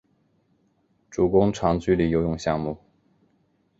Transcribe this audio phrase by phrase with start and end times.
[1.11, 2.75] 主攻长距离游泳项目。